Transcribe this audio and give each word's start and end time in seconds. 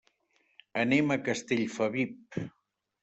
Anem 0.85 1.13
a 1.15 1.19
Castellfabib. 1.27 2.43